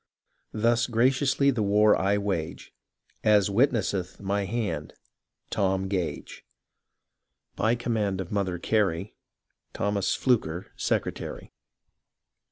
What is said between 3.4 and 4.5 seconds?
witnesseth my